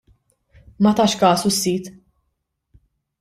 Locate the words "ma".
0.81-0.91